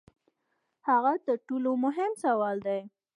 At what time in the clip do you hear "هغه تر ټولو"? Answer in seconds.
0.87-1.69